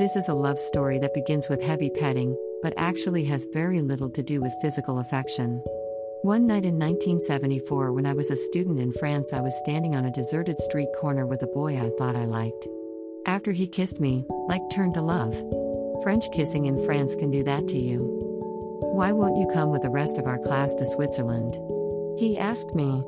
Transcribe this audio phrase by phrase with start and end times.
[0.00, 4.08] This is a love story that begins with heavy petting, but actually has very little
[4.08, 5.62] to do with physical affection.
[6.22, 10.06] One night in 1974, when I was a student in France, I was standing on
[10.06, 12.66] a deserted street corner with a boy I thought I liked.
[13.26, 15.34] After he kissed me, like turned to love.
[16.02, 17.98] French kissing in France can do that to you.
[18.80, 21.58] Why won't you come with the rest of our class to Switzerland?
[22.18, 23.04] He asked me.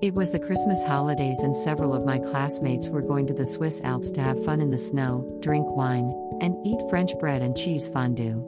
[0.00, 3.82] It was the Christmas holidays, and several of my classmates were going to the Swiss
[3.82, 7.88] Alps to have fun in the snow, drink wine, and eat French bread and cheese
[7.88, 8.44] fondue.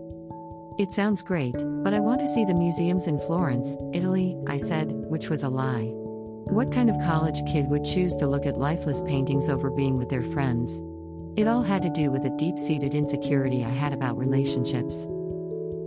[0.78, 4.90] It sounds great, but I want to see the museums in Florence, Italy, I said,
[4.90, 5.90] which was a lie.
[6.46, 10.08] What kind of college kid would choose to look at lifeless paintings over being with
[10.08, 10.80] their friends?
[11.36, 15.06] It all had to do with a deep seated insecurity I had about relationships.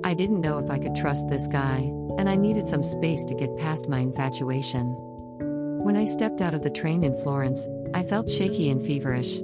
[0.03, 1.80] I didn't know if I could trust this guy,
[2.17, 4.95] and I needed some space to get past my infatuation.
[5.84, 9.40] When I stepped out of the train in Florence, I felt shaky and feverish.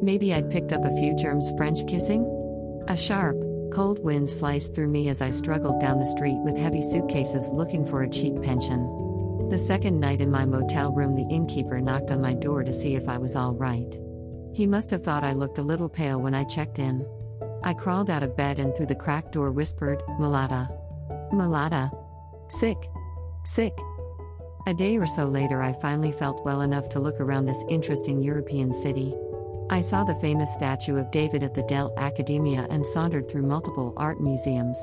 [0.00, 2.24] Maybe I'd picked up a few germs French kissing?
[2.88, 3.36] A sharp,
[3.72, 7.84] cold wind sliced through me as I struggled down the street with heavy suitcases looking
[7.84, 9.48] for a cheap pension.
[9.50, 12.94] The second night in my motel room, the innkeeper knocked on my door to see
[12.94, 13.98] if I was all right.
[14.54, 17.06] He must have thought I looked a little pale when I checked in.
[17.64, 20.68] I crawled out of bed and through the cracked door whispered, Mulata.
[21.32, 21.90] Mulata.
[22.48, 22.78] Sick.
[23.44, 23.76] Sick.
[24.66, 28.20] A day or so later, I finally felt well enough to look around this interesting
[28.20, 29.14] European city.
[29.70, 33.92] I saw the famous statue of David at the Dell Accademia and sauntered through multiple
[33.98, 34.82] art museums.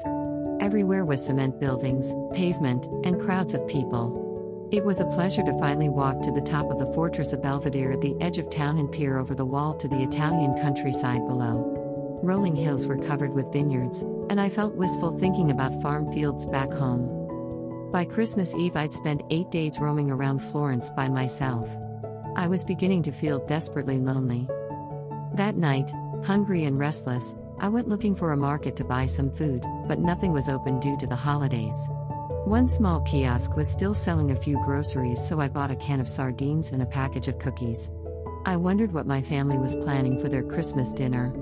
[0.60, 4.70] Everywhere was cement buildings, pavement, and crowds of people.
[4.72, 7.94] It was a pleasure to finally walk to the top of the Fortress of Belvedere
[7.94, 12.20] at the edge of town and peer over the wall to the Italian countryside below.
[12.22, 16.72] Rolling hills were covered with vineyards, and I felt wistful thinking about farm fields back
[16.72, 17.90] home.
[17.92, 21.76] By Christmas Eve, I'd spent eight days roaming around Florence by myself.
[22.36, 24.48] I was beginning to feel desperately lonely.
[25.36, 25.92] That night,
[26.24, 30.32] hungry and restless, I went looking for a market to buy some food, but nothing
[30.32, 31.76] was open due to the holidays.
[32.46, 36.08] One small kiosk was still selling a few groceries, so I bought a can of
[36.08, 37.92] sardines and a package of cookies.
[38.46, 41.34] I wondered what my family was planning for their Christmas dinner.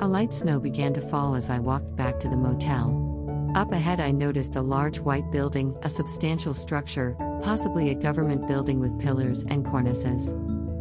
[0.00, 3.52] A light snow began to fall as I walked back to the motel.
[3.56, 8.78] Up ahead, I noticed a large white building, a substantial structure, possibly a government building
[8.78, 10.34] with pillars and cornices.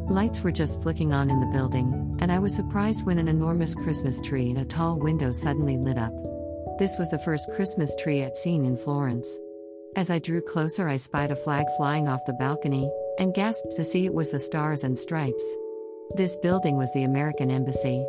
[0.09, 3.75] Lights were just flicking on in the building, and I was surprised when an enormous
[3.75, 6.13] Christmas tree in a tall window suddenly lit up.
[6.79, 9.38] This was the first Christmas tree I'd seen in Florence.
[9.97, 13.84] As I drew closer, I spied a flag flying off the balcony, and gasped to
[13.84, 15.57] see it was the Stars and Stripes.
[16.16, 18.06] This building was the American Embassy.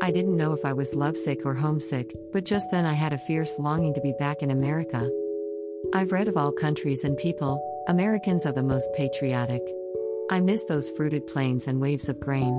[0.00, 3.18] I didn't know if I was lovesick or homesick, but just then I had a
[3.18, 5.10] fierce longing to be back in America.
[5.92, 9.62] I've read of all countries and people, Americans are the most patriotic.
[10.30, 12.52] I miss those fruited plains and waves of grain.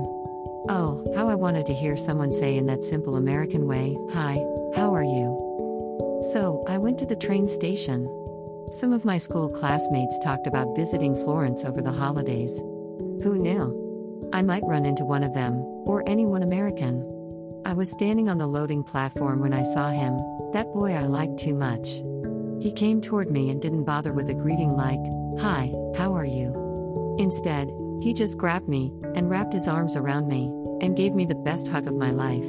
[0.68, 4.44] Oh, how I wanted to hear someone say in that simple American way, Hi,
[4.74, 6.20] how are you?
[6.32, 8.04] So, I went to the train station.
[8.72, 12.58] Some of my school classmates talked about visiting Florence over the holidays.
[13.22, 14.28] Who knew?
[14.32, 15.54] I might run into one of them,
[15.86, 17.06] or anyone American.
[17.64, 20.16] I was standing on the loading platform when I saw him,
[20.52, 22.02] that boy I liked too much.
[22.60, 25.00] He came toward me and didn't bother with a greeting like,
[25.40, 26.59] Hi, how are you?
[27.20, 27.70] Instead,
[28.00, 30.46] he just grabbed me and wrapped his arms around me
[30.80, 32.46] and gave me the best hug of my life.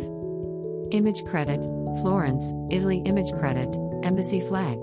[0.92, 1.62] Image credit
[2.02, 3.00] Florence, Italy.
[3.00, 4.80] Image credit Embassy flag.